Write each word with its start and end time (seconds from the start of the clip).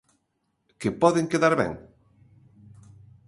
Que 0.79 0.89
poden 1.01 1.29
quedar 1.33 1.53
ben? 1.61 1.71